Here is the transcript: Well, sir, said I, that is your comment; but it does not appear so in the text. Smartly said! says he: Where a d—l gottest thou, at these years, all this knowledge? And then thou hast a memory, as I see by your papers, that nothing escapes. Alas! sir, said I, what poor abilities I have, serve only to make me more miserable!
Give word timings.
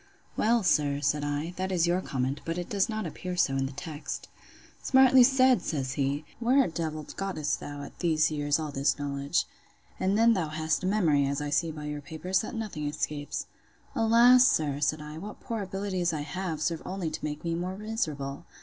Well, 0.35 0.63
sir, 0.63 0.99
said 0.99 1.23
I, 1.23 1.53
that 1.57 1.71
is 1.71 1.85
your 1.85 2.01
comment; 2.01 2.41
but 2.43 2.57
it 2.57 2.71
does 2.71 2.89
not 2.89 3.05
appear 3.05 3.35
so 3.37 3.55
in 3.55 3.67
the 3.67 3.71
text. 3.71 4.29
Smartly 4.81 5.21
said! 5.21 5.61
says 5.61 5.91
he: 5.93 6.25
Where 6.39 6.63
a 6.63 6.67
d—l 6.67 7.05
gottest 7.15 7.59
thou, 7.59 7.83
at 7.83 7.99
these 7.99 8.31
years, 8.31 8.57
all 8.57 8.71
this 8.71 8.97
knowledge? 8.97 9.45
And 9.99 10.17
then 10.17 10.33
thou 10.33 10.47
hast 10.47 10.83
a 10.83 10.87
memory, 10.87 11.27
as 11.27 11.39
I 11.39 11.51
see 11.51 11.69
by 11.69 11.85
your 11.85 12.01
papers, 12.01 12.39
that 12.41 12.55
nothing 12.55 12.87
escapes. 12.87 13.45
Alas! 13.93 14.47
sir, 14.47 14.79
said 14.79 15.03
I, 15.03 15.19
what 15.19 15.39
poor 15.39 15.61
abilities 15.61 16.13
I 16.13 16.21
have, 16.21 16.63
serve 16.63 16.81
only 16.83 17.11
to 17.11 17.23
make 17.23 17.43
me 17.43 17.53
more 17.53 17.77
miserable! 17.77 18.47